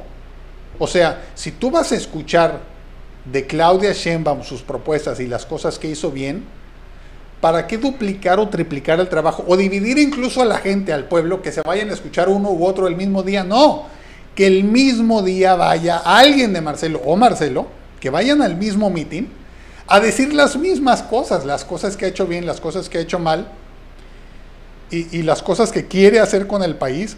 O 0.79 0.87
sea, 0.87 1.23
si 1.35 1.52
tú 1.52 1.71
vas 1.71 1.93
a 1.93 1.97
escuchar 1.97 2.61
de 3.25 3.47
Claudia 3.47 3.93
Sheinbaum 3.93 4.43
sus 4.43 4.62
propuestas 4.62 5.21
y 5.21 5.26
las 5.26 5.47
cosas 5.47 5.79
que 5.79 5.88
hizo 5.88 6.11
bien, 6.11 6.45
¿para 7.41 7.67
qué 7.67 7.79
duplicar 7.79 8.41
o 8.41 8.49
triplicar 8.49 9.00
el 9.00 9.09
trabajo? 9.09 9.45
O 9.47 9.57
dividir 9.57 9.99
incluso 9.99 10.43
a 10.43 10.45
la 10.45 10.59
gente, 10.59 10.93
al 10.93 11.05
pueblo, 11.05 11.43
que 11.43 11.52
se 11.52 11.62
vayan 11.62 11.91
a 11.91 11.93
escuchar 11.93 12.29
uno 12.29 12.50
u 12.50 12.64
otro 12.64 12.87
el 12.88 12.97
mismo 12.97 13.23
día. 13.23 13.45
No, 13.45 13.87
que 14.35 14.47
el 14.47 14.64
mismo 14.64 15.23
día 15.23 15.55
vaya 15.55 15.99
alguien 15.99 16.52
de 16.52 16.61
Marcelo 16.61 17.00
o 17.05 17.17
Marcelo, 17.17 17.67
que 18.00 18.11
vayan 18.11 18.43
al 18.43 18.57
mismo 18.57 18.91
meeting 18.91 19.25
a 19.87 20.00
decir 20.00 20.33
las 20.33 20.57
mismas 20.57 21.02
cosas, 21.02 21.45
las 21.45 21.64
cosas 21.64 21.97
que 21.97 22.07
ha 22.07 22.09
hecho 22.09 22.26
bien, 22.26 22.47
las 22.47 22.61
cosas 22.61 22.88
que 22.88 22.99
ha 22.99 23.00
hecho 23.00 23.19
mal 23.19 23.49
y, 24.91 25.19
y 25.19 25.23
las 25.23 25.43
cosas 25.43 25.71
que 25.71 25.87
quiere 25.87 26.19
hacer 26.19 26.47
con 26.47 26.62
el 26.62 26.76
país 26.76 27.17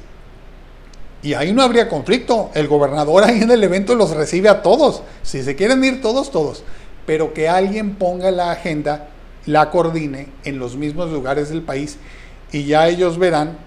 y 1.24 1.32
ahí 1.32 1.54
no 1.54 1.62
habría 1.62 1.88
conflicto. 1.88 2.50
El 2.54 2.68
gobernador 2.68 3.24
ahí 3.24 3.40
en 3.40 3.50
el 3.50 3.64
evento 3.64 3.94
los 3.94 4.10
recibe 4.10 4.50
a 4.50 4.62
todos. 4.62 5.02
Si 5.22 5.42
se 5.42 5.56
quieren 5.56 5.82
ir 5.82 6.02
todos, 6.02 6.30
todos. 6.30 6.62
Pero 7.06 7.32
que 7.32 7.48
alguien 7.48 7.94
ponga 7.94 8.30
la 8.30 8.52
agenda, 8.52 9.08
la 9.46 9.70
coordine 9.70 10.28
en 10.44 10.58
los 10.58 10.76
mismos 10.76 11.10
lugares 11.10 11.48
del 11.48 11.62
país 11.62 11.96
y 12.52 12.66
ya 12.66 12.88
ellos 12.88 13.18
verán, 13.18 13.58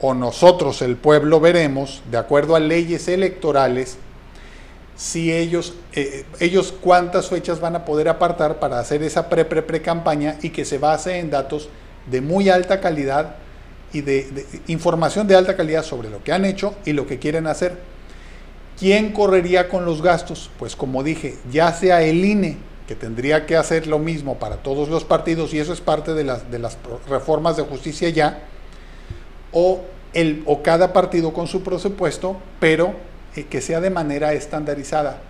o 0.00 0.14
nosotros, 0.14 0.82
el 0.82 0.96
pueblo, 0.96 1.38
veremos, 1.38 2.02
de 2.10 2.18
acuerdo 2.18 2.56
a 2.56 2.60
leyes 2.60 3.08
electorales, 3.08 3.98
si 4.96 5.32
ellos, 5.32 5.74
eh, 5.92 6.24
ellos 6.40 6.74
cuántas 6.80 7.28
fechas 7.28 7.60
van 7.60 7.76
a 7.76 7.84
poder 7.84 8.08
apartar 8.08 8.58
para 8.58 8.78
hacer 8.78 9.02
esa 9.02 9.28
pre-pre-pre-campaña 9.28 10.38
y 10.42 10.50
que 10.50 10.64
se 10.64 10.78
base 10.78 11.18
en 11.18 11.30
datos 11.30 11.68
de 12.10 12.20
muy 12.20 12.48
alta 12.48 12.80
calidad 12.80 13.36
y 13.96 14.02
de, 14.02 14.46
información 14.66 15.26
de 15.26 15.36
alta 15.36 15.56
calidad 15.56 15.82
sobre 15.82 16.10
lo 16.10 16.22
que 16.22 16.30
han 16.30 16.44
hecho 16.44 16.74
y 16.84 16.92
lo 16.92 17.06
que 17.06 17.18
quieren 17.18 17.46
hacer. 17.46 17.78
¿Quién 18.78 19.12
correría 19.12 19.70
con 19.70 19.86
los 19.86 20.02
gastos? 20.02 20.50
Pues 20.58 20.76
como 20.76 21.02
dije, 21.02 21.38
ya 21.50 21.72
sea 21.72 22.02
el 22.02 22.22
INE, 22.22 22.58
que 22.86 22.94
tendría 22.94 23.46
que 23.46 23.56
hacer 23.56 23.86
lo 23.86 23.98
mismo 23.98 24.38
para 24.38 24.56
todos 24.56 24.90
los 24.90 25.04
partidos, 25.04 25.54
y 25.54 25.58
eso 25.58 25.72
es 25.72 25.80
parte 25.80 26.12
de 26.12 26.24
las, 26.24 26.50
de 26.50 26.58
las 26.58 26.76
reformas 27.08 27.56
de 27.56 27.62
justicia 27.62 28.10
ya, 28.10 28.42
o, 29.50 29.80
el, 30.12 30.42
o 30.44 30.62
cada 30.62 30.92
partido 30.92 31.32
con 31.32 31.46
su 31.46 31.62
presupuesto, 31.62 32.36
pero 32.60 32.94
eh, 33.34 33.44
que 33.44 33.62
sea 33.62 33.80
de 33.80 33.88
manera 33.88 34.34
estandarizada. 34.34 35.20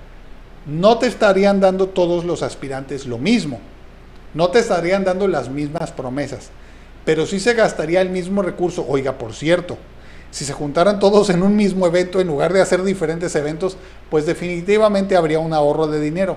No 0.67 0.99
te 0.99 1.07
estarían 1.07 1.61
dando 1.61 1.87
todos 1.87 2.25
los 2.25 2.43
aspirantes 2.43 3.07
lo 3.07 3.19
mismo, 3.19 3.61
no 4.35 4.49
te 4.49 4.59
estarían 4.59 5.05
dando 5.05 5.29
las 5.29 5.49
mismas 5.49 5.93
promesas 5.93 6.51
pero 7.07 7.25
sí 7.25 7.39
se 7.39 7.55
gastaría 7.55 8.03
el 8.03 8.11
mismo 8.11 8.43
recurso. 8.43 8.85
Oiga, 8.87 9.13
por 9.17 9.33
cierto, 9.33 9.79
si 10.33 10.45
se 10.45 10.53
juntaran 10.53 10.99
todos 10.99 11.31
en 11.31 11.45
un 11.45 11.55
mismo 11.55 11.87
evento 11.87 12.21
en 12.21 12.27
lugar 12.27 12.53
de 12.53 12.61
hacer 12.61 12.83
diferentes 12.83 13.35
eventos, 13.37 13.79
pues 14.11 14.27
definitivamente 14.27 15.17
habría 15.17 15.39
un 15.39 15.55
ahorro 15.55 15.87
de 15.87 16.01
dinero, 16.01 16.37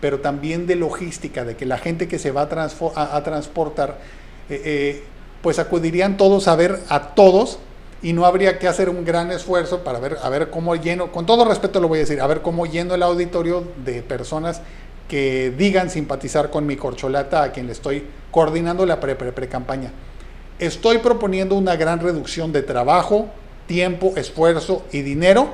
pero 0.00 0.20
también 0.20 0.66
de 0.66 0.76
logística, 0.76 1.46
de 1.46 1.56
que 1.56 1.64
la 1.64 1.78
gente 1.78 2.06
que 2.06 2.18
se 2.18 2.32
va 2.32 2.42
a, 2.42 3.22
transportar, 3.24 3.98
eh, 4.50 4.60
eh, 4.62 5.02
pues 5.40 5.58
acudirían 5.58 6.18
todos 6.18 6.48
a 6.48 6.54
ver 6.54 6.78
a 6.90 7.14
todos 7.14 7.58
y 8.02 8.12
no 8.12 8.26
habría 8.26 8.58
que 8.58 8.68
hacer 8.68 8.90
un 8.90 9.06
gran 9.06 9.30
esfuerzo 9.30 9.84
para 9.84 10.00
ver, 10.00 10.18
a 10.22 10.28
ver 10.28 10.50
cómo 10.50 10.76
lleno, 10.76 11.12
con 11.12 11.24
todo 11.24 11.46
respeto 11.46 11.80
lo 11.80 11.88
voy 11.88 11.96
a 11.98 12.00
decir, 12.02 12.20
a 12.20 12.26
ver 12.26 12.42
cómo 12.42 12.66
lleno 12.66 12.94
el 12.94 13.02
auditorio 13.02 13.64
de 13.86 14.02
personas 14.02 14.60
que 15.08 15.50
digan 15.56 15.88
simpatizar 15.88 16.50
con 16.50 16.66
mi 16.66 16.76
corcholata 16.76 17.42
a 17.42 17.52
quien 17.52 17.66
le 17.66 17.72
estoy 17.72 18.04
coordinando 18.30 18.84
la 18.84 19.00
pre-pre-pre-campaña. 19.00 19.92
Estoy 20.60 20.98
proponiendo 20.98 21.54
una 21.54 21.74
gran 21.74 22.00
reducción 22.00 22.52
de 22.52 22.62
trabajo, 22.62 23.30
tiempo, 23.66 24.12
esfuerzo 24.16 24.84
y 24.92 25.00
dinero, 25.00 25.48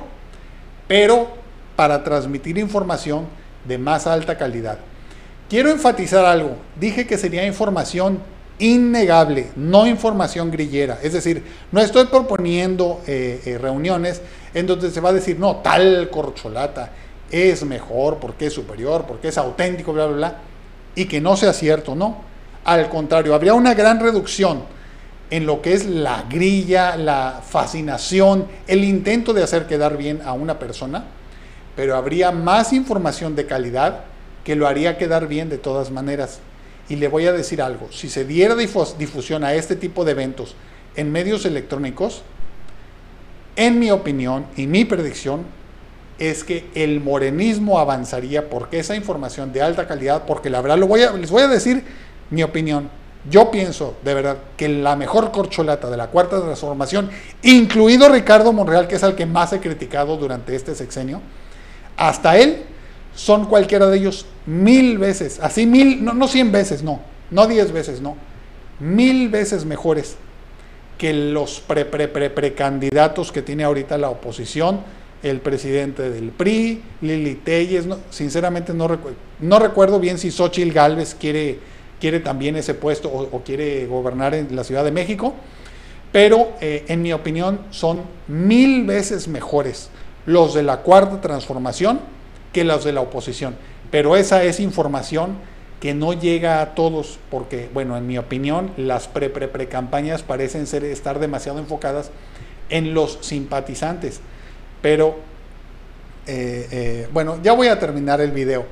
pero 0.85 1.29
para 1.77 2.03
transmitir 2.03 2.57
información 2.57 3.25
de 3.65 3.77
más 3.77 4.05
alta 4.05 4.37
calidad. 4.37 4.79
Quiero 5.49 5.71
enfatizar 5.71 6.25
algo. 6.25 6.57
Dije 6.77 7.07
que 7.07 7.17
sería 7.17 7.45
información 7.45 8.19
innegable, 8.59 9.51
no 9.55 9.87
información 9.87 10.51
grillera. 10.51 10.99
Es 11.01 11.13
decir, 11.13 11.41
no 11.71 11.79
estoy 11.79 12.07
proponiendo 12.07 12.99
eh, 13.07 13.41
eh, 13.45 13.57
reuniones 13.57 14.21
en 14.53 14.67
donde 14.67 14.91
se 14.91 14.99
va 14.99 15.11
a 15.11 15.13
decir, 15.13 15.39
no, 15.39 15.57
tal 15.57 16.09
corcholata 16.09 16.91
es 17.31 17.63
mejor 17.63 18.17
porque 18.17 18.47
es 18.47 18.53
superior, 18.53 19.05
porque 19.07 19.29
es 19.29 19.37
auténtico, 19.37 19.93
bla, 19.93 20.07
bla, 20.07 20.17
bla, 20.17 20.35
y 20.95 21.05
que 21.05 21.21
no 21.21 21.37
sea 21.37 21.53
cierto, 21.53 21.95
no. 21.95 22.17
Al 22.65 22.89
contrario, 22.89 23.33
habría 23.33 23.53
una 23.53 23.73
gran 23.73 24.01
reducción 24.01 24.75
en 25.29 25.45
lo 25.45 25.61
que 25.61 25.73
es 25.73 25.85
la 25.85 26.23
grilla, 26.29 26.95
la 26.95 27.41
fascinación, 27.47 28.47
el 28.67 28.83
intento 28.83 29.33
de 29.33 29.43
hacer 29.43 29.67
quedar 29.67 29.97
bien 29.97 30.21
a 30.23 30.33
una 30.33 30.59
persona, 30.59 31.05
pero 31.75 31.95
habría 31.95 32.31
más 32.31 32.73
información 32.73 33.35
de 33.35 33.45
calidad 33.45 34.01
que 34.43 34.55
lo 34.55 34.67
haría 34.67 34.97
quedar 34.97 35.27
bien 35.27 35.49
de 35.49 35.57
todas 35.57 35.91
maneras. 35.91 36.39
Y 36.89 36.95
le 36.95 37.09
voy 37.09 37.25
a 37.25 37.33
decir 37.33 37.61
algo, 37.61 37.89
si 37.91 38.09
se 38.09 38.23
diera 38.23 38.55
difusión 38.55 39.43
a 39.43 39.53
este 39.53 39.75
tipo 39.75 40.05
de 40.05 40.11
eventos 40.11 40.55
en 40.95 41.11
medios 41.11 41.45
electrónicos, 41.45 42.23
en 43.57 43.79
mi 43.79 43.91
opinión 43.91 44.45
y 44.55 44.67
mi 44.67 44.85
predicción 44.85 45.45
es 46.19 46.43
que 46.43 46.65
el 46.73 47.01
morenismo 47.01 47.79
avanzaría 47.79 48.49
porque 48.49 48.79
esa 48.79 48.95
información 48.95 49.51
de 49.51 49.61
alta 49.61 49.87
calidad, 49.87 50.23
porque 50.25 50.49
la 50.49 50.61
verdad 50.61 50.77
lo 50.77 50.87
voy 50.87 51.01
a, 51.01 51.11
les 51.11 51.29
voy 51.29 51.43
a 51.43 51.47
decir 51.47 51.83
mi 52.29 52.43
opinión, 52.43 52.89
yo 53.29 53.51
pienso, 53.51 53.95
de 54.03 54.13
verdad, 54.13 54.37
que 54.55 54.69
la 54.69 54.95
mejor 54.95 55.31
corcholata 55.31 55.89
de 55.89 55.97
la 55.97 56.07
cuarta 56.07 56.41
transformación, 56.41 57.09
incluido 57.43 58.09
Ricardo 58.09 58.53
Monreal, 58.53 58.87
que 58.87 58.95
es 58.95 59.03
el 59.03 59.15
que 59.15 59.25
más 59.25 59.53
he 59.53 59.59
criticado 59.59 60.17
durante 60.17 60.55
este 60.55 60.75
sexenio, 60.75 61.21
hasta 61.97 62.37
él 62.37 62.63
son 63.15 63.45
cualquiera 63.45 63.87
de 63.87 63.97
ellos 63.97 64.25
mil 64.45 64.97
veces, 64.97 65.39
así 65.41 65.65
mil, 65.65 66.03
no, 66.03 66.13
no 66.13 66.27
cien 66.27 66.51
veces, 66.51 66.83
no, 66.83 67.01
no 67.31 67.47
diez 67.47 67.71
veces, 67.71 67.99
no, 67.99 68.15
mil 68.79 69.29
veces 69.29 69.65
mejores 69.65 70.15
que 70.97 71.13
los 71.13 71.59
pre, 71.59 71.85
pre, 71.85 72.07
pre, 72.07 72.29
precandidatos 72.29 73.31
que 73.31 73.41
tiene 73.41 73.63
ahorita 73.63 73.97
la 73.97 74.09
oposición, 74.09 74.81
el 75.23 75.39
presidente 75.39 76.09
del 76.09 76.29
PRI, 76.29 76.81
Lili 77.01 77.35
Telles, 77.35 77.87
no, 77.87 77.97
sinceramente 78.09 78.73
no, 78.73 78.87
recuerdo, 78.87 79.17
no 79.39 79.59
recuerdo 79.59 79.99
bien 79.99 80.17
si 80.17 80.31
Xochitl 80.31 80.71
Galvez 80.71 81.15
quiere 81.19 81.59
quiere 81.99 82.19
también 82.19 82.55
ese 82.55 82.73
puesto 82.73 83.09
o, 83.09 83.41
quiere 83.43 83.85
gobernar 83.87 84.33
en 84.33 84.55
la 84.55 84.63
Ciudad 84.63 84.83
de 84.83 84.91
México, 84.91 85.33
pero 86.11 86.53
eh, 86.61 86.85
en 86.87 87.01
mi 87.01 87.13
opinión 87.13 87.59
son 87.71 88.01
mil 88.27 88.85
veces 88.85 89.27
mejores 89.27 89.89
los 90.25 90.53
de 90.53 90.63
la 90.63 90.77
cuarta 90.81 91.21
transformación 91.21 91.99
que 92.53 92.63
los 92.63 92.83
de 92.83 92.91
la 92.91 93.01
oposición. 93.01 93.55
Pero 93.91 94.15
esa 94.15 94.43
es 94.43 94.59
información 94.59 95.37
que 95.79 95.93
no 95.93 96.13
llega 96.13 96.61
a 96.61 96.75
todos, 96.75 97.19
porque, 97.29 97.69
bueno, 97.73 97.97
en 97.97 98.07
mi 98.07 98.17
opinión, 98.17 98.71
las 98.77 99.07
pre-pre-pre-campañas 99.07 100.23
parecen 100.23 100.67
ser, 100.67 100.83
estar 100.83 101.19
demasiado 101.19 101.59
enfocadas 101.59 102.09
en 102.69 102.93
los 102.93 103.19
simpatizantes. 103.21 104.19
Pero, 104.81 105.15
eh, 106.25 106.67
eh, 106.71 107.07
bueno, 107.13 107.39
ya 107.43 107.53
voy 107.53 107.67
a 107.67 107.79
terminar 107.79 108.21
el 108.21 108.31
video. 108.31 108.65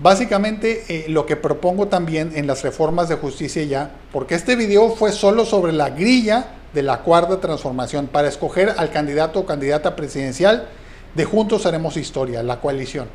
Básicamente 0.00 0.84
eh, 0.88 1.06
lo 1.08 1.26
que 1.26 1.34
propongo 1.34 1.88
también 1.88 2.32
en 2.36 2.46
las 2.46 2.62
reformas 2.62 3.08
de 3.08 3.16
justicia 3.16 3.64
ya, 3.64 3.90
porque 4.12 4.36
este 4.36 4.54
video 4.54 4.90
fue 4.90 5.10
solo 5.10 5.44
sobre 5.44 5.72
la 5.72 5.90
grilla 5.90 6.46
de 6.72 6.82
la 6.82 7.00
cuarta 7.00 7.40
transformación 7.40 8.06
para 8.06 8.28
escoger 8.28 8.74
al 8.76 8.90
candidato 8.90 9.40
o 9.40 9.46
candidata 9.46 9.96
presidencial 9.96 10.68
de 11.16 11.24
Juntos 11.24 11.66
Haremos 11.66 11.96
Historia, 11.96 12.44
la 12.44 12.60
coalición. 12.60 13.08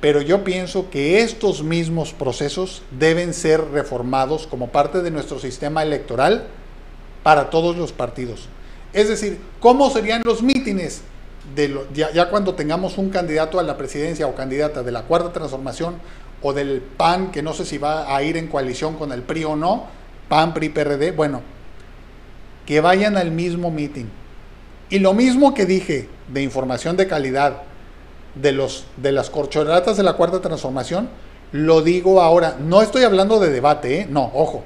Pero 0.00 0.22
yo 0.22 0.42
pienso 0.42 0.88
que 0.88 1.20
estos 1.20 1.62
mismos 1.62 2.14
procesos 2.14 2.82
deben 2.98 3.34
ser 3.34 3.62
reformados 3.70 4.46
como 4.46 4.68
parte 4.68 5.02
de 5.02 5.10
nuestro 5.10 5.38
sistema 5.38 5.82
electoral 5.82 6.46
para 7.22 7.50
todos 7.50 7.76
los 7.76 7.92
partidos. 7.92 8.48
Es 8.94 9.08
decir, 9.08 9.38
¿cómo 9.60 9.90
serían 9.90 10.22
los 10.24 10.42
mítines 10.42 11.02
ya, 11.94 12.30
cuando 12.30 12.54
tengamos 12.54 12.98
un 12.98 13.10
candidato 13.10 13.58
a 13.58 13.62
la 13.62 13.76
presidencia 13.76 14.26
o 14.26 14.34
candidata 14.34 14.82
de 14.82 14.92
la 14.92 15.02
cuarta 15.02 15.32
transformación 15.32 15.96
o 16.42 16.52
del 16.52 16.80
PAN, 16.80 17.30
que 17.30 17.42
no 17.42 17.52
sé 17.52 17.64
si 17.64 17.78
va 17.78 18.14
a 18.14 18.22
ir 18.22 18.36
en 18.36 18.48
coalición 18.48 18.96
con 18.96 19.12
el 19.12 19.22
PRI 19.22 19.44
o 19.44 19.56
no, 19.56 19.84
PAN, 20.28 20.54
PRI, 20.54 20.68
PRD, 20.70 21.12
bueno, 21.12 21.42
que 22.66 22.80
vayan 22.80 23.16
al 23.16 23.30
mismo 23.30 23.70
meeting. 23.70 24.06
Y 24.90 24.98
lo 24.98 25.14
mismo 25.14 25.54
que 25.54 25.66
dije 25.66 26.08
de 26.28 26.42
información 26.42 26.96
de 26.96 27.06
calidad 27.06 27.62
de, 28.34 28.52
los, 28.52 28.84
de 28.96 29.12
las 29.12 29.30
corcholatas 29.30 29.96
de 29.96 30.02
la 30.02 30.14
cuarta 30.14 30.40
transformación, 30.40 31.08
lo 31.52 31.82
digo 31.82 32.20
ahora. 32.20 32.56
No 32.60 32.82
estoy 32.82 33.04
hablando 33.04 33.38
de 33.38 33.50
debate, 33.50 34.00
¿eh? 34.00 34.06
no, 34.10 34.30
ojo. 34.34 34.64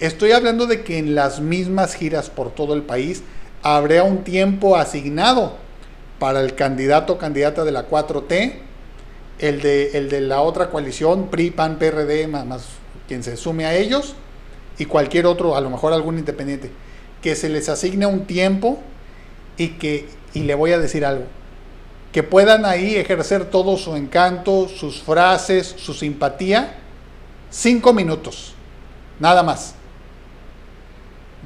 Estoy 0.00 0.32
hablando 0.32 0.66
de 0.66 0.82
que 0.82 0.98
en 0.98 1.14
las 1.14 1.40
mismas 1.40 1.94
giras 1.94 2.30
por 2.30 2.50
todo 2.50 2.74
el 2.74 2.82
país 2.82 3.22
habrá 3.62 4.02
un 4.02 4.24
tiempo 4.24 4.76
asignado 4.76 5.54
para 6.20 6.40
el 6.40 6.54
candidato 6.54 7.14
o 7.14 7.18
candidata 7.18 7.64
de 7.64 7.72
la 7.72 7.88
4T, 7.88 8.52
el 9.40 9.62
de, 9.62 9.98
el 9.98 10.10
de 10.10 10.20
la 10.20 10.42
otra 10.42 10.70
coalición, 10.70 11.28
PRI, 11.28 11.50
PAN, 11.50 11.78
PRD, 11.78 12.28
más, 12.28 12.66
quien 13.08 13.24
se 13.24 13.36
sume 13.36 13.64
a 13.64 13.74
ellos, 13.74 14.14
y 14.78 14.84
cualquier 14.84 15.26
otro, 15.26 15.56
a 15.56 15.60
lo 15.62 15.70
mejor 15.70 15.94
algún 15.94 16.18
independiente, 16.18 16.70
que 17.22 17.34
se 17.34 17.48
les 17.48 17.70
asigne 17.70 18.04
un 18.06 18.26
tiempo 18.26 18.78
y 19.56 19.70
que, 19.70 20.08
y 20.34 20.40
le 20.40 20.54
voy 20.54 20.72
a 20.72 20.78
decir 20.78 21.06
algo, 21.06 21.24
que 22.12 22.22
puedan 22.22 22.66
ahí 22.66 22.96
ejercer 22.96 23.46
todo 23.46 23.78
su 23.78 23.96
encanto, 23.96 24.68
sus 24.68 25.00
frases, 25.00 25.74
su 25.78 25.94
simpatía, 25.94 26.76
cinco 27.50 27.94
minutos, 27.94 28.52
nada 29.18 29.42
más. 29.42 29.74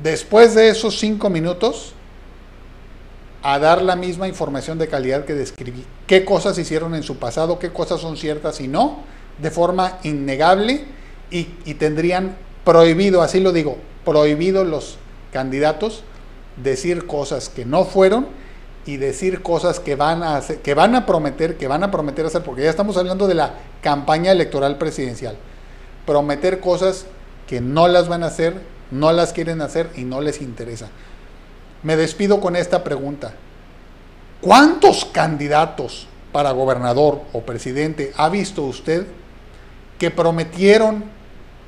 Después 0.02 0.56
de 0.56 0.70
esos 0.70 0.98
cinco 0.98 1.30
minutos, 1.30 1.93
a 3.44 3.58
dar 3.58 3.82
la 3.82 3.94
misma 3.94 4.26
información 4.26 4.78
de 4.78 4.88
calidad 4.88 5.26
que 5.26 5.34
describí. 5.34 5.84
¿Qué 6.06 6.24
cosas 6.24 6.58
hicieron 6.58 6.94
en 6.94 7.02
su 7.02 7.18
pasado? 7.18 7.58
¿Qué 7.58 7.70
cosas 7.70 8.00
son 8.00 8.16
ciertas 8.16 8.60
y 8.60 8.68
no? 8.68 9.00
De 9.38 9.50
forma 9.50 9.98
innegable 10.02 10.86
y, 11.30 11.48
y 11.66 11.74
tendrían 11.74 12.36
prohibido, 12.64 13.20
así 13.20 13.40
lo 13.40 13.52
digo, 13.52 13.76
prohibido 14.04 14.64
los 14.64 14.96
candidatos 15.30 16.04
decir 16.56 17.06
cosas 17.06 17.50
que 17.50 17.66
no 17.66 17.84
fueron 17.84 18.26
y 18.86 18.96
decir 18.96 19.42
cosas 19.42 19.80
que 19.80 19.94
van 19.94 20.22
a 20.22 20.36
hacer, 20.36 20.60
que 20.60 20.74
van 20.74 20.94
a 20.94 21.04
prometer, 21.04 21.56
que 21.56 21.68
van 21.68 21.82
a 21.82 21.90
prometer 21.90 22.26
hacer, 22.26 22.42
porque 22.42 22.62
ya 22.62 22.70
estamos 22.70 22.96
hablando 22.96 23.26
de 23.26 23.34
la 23.34 23.54
campaña 23.82 24.32
electoral 24.32 24.78
presidencial. 24.78 25.36
Prometer 26.06 26.60
cosas 26.60 27.06
que 27.46 27.60
no 27.60 27.88
las 27.88 28.08
van 28.08 28.22
a 28.22 28.26
hacer, 28.26 28.60
no 28.90 29.12
las 29.12 29.32
quieren 29.32 29.60
hacer 29.60 29.90
y 29.96 30.04
no 30.04 30.20
les 30.20 30.40
interesa. 30.40 30.88
Me 31.84 31.96
despido 31.96 32.40
con 32.40 32.56
esta 32.56 32.82
pregunta. 32.82 33.34
¿Cuántos 34.40 35.04
candidatos 35.04 36.08
para 36.32 36.50
gobernador 36.50 37.22
o 37.32 37.42
presidente 37.42 38.12
ha 38.16 38.28
visto 38.28 38.62
usted 38.64 39.06
que 39.98 40.10
prometieron 40.10 41.04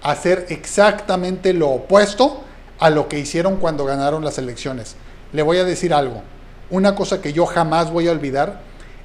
hacer 0.03 0.47
exactamente 0.49 1.53
lo 1.53 1.69
opuesto 1.69 2.43
a 2.81 2.91
lo 2.91 3.09
que 3.09 3.21
hicieron 3.21 3.57
cuando 3.57 3.85
ganaron 3.85 4.25
las 4.25 4.39
elecciones? 4.39 4.97
Le 5.33 5.43
voy 5.43 5.59
a 5.59 5.65
decir 5.65 5.95
algo 5.95 6.23
una 6.71 6.95
cosa 6.95 7.21
que 7.21 7.33
yo 7.33 7.47
jamás 7.47 7.91
voy 7.91 8.09
a 8.09 8.13
olvidar 8.13 8.61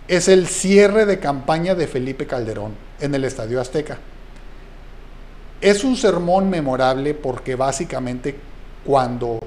es 0.07 0.27
el 0.27 0.47
cierre 0.47 1.05
de 1.05 1.19
campaña 1.19 1.75
de 1.75 1.87
Felipe 1.87 2.25
Calderón 2.25 2.73
en 2.99 3.13
el 3.13 3.23
Estadio 3.23 3.61
Azteca. 3.61 3.97
Es 5.61 5.83
un 5.83 5.95
sermón 5.95 6.49
memorable 6.49 7.13
porque 7.13 7.55
básicamente 7.55 8.35
cuando 8.83 9.39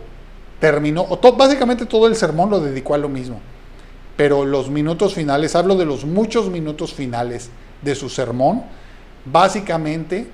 terminó, 0.64 1.04
o 1.10 1.18
básicamente 1.36 1.84
todo 1.84 2.06
el 2.06 2.16
sermón 2.16 2.48
lo 2.48 2.58
dedicó 2.58 2.94
a 2.94 2.98
lo 2.98 3.10
mismo, 3.10 3.38
pero 4.16 4.46
los 4.46 4.70
minutos 4.70 5.12
finales, 5.12 5.54
hablo 5.54 5.76
de 5.76 5.84
los 5.84 6.06
muchos 6.06 6.48
minutos 6.48 6.94
finales 6.94 7.50
de 7.82 7.94
su 7.94 8.08
sermón, 8.08 8.62
básicamente 9.26 10.26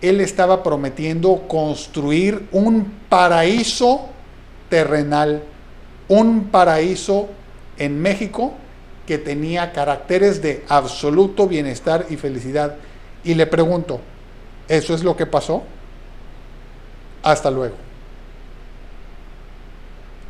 él 0.00 0.22
estaba 0.22 0.62
prometiendo 0.62 1.42
construir 1.46 2.48
un 2.52 2.90
paraíso 3.10 4.06
terrenal 4.70 5.42
un 6.08 6.44
paraíso 6.44 7.28
en 7.76 8.00
México 8.00 8.54
que 9.06 9.18
tenía 9.18 9.72
caracteres 9.72 10.40
de 10.40 10.64
absoluto 10.70 11.46
bienestar 11.46 12.06
y 12.08 12.16
felicidad. 12.16 12.76
Y 13.24 13.34
le 13.34 13.46
pregunto, 13.46 14.00
¿eso 14.68 14.94
es 14.94 15.04
lo 15.04 15.14
que 15.18 15.26
pasó? 15.26 15.64
Hasta 17.22 17.50
luego. 17.50 17.91